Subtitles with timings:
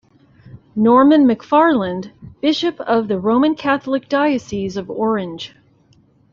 [0.75, 2.11] Norman McFarland,
[2.41, 5.53] Bishop of the Roman Catholic Diocese of Orange.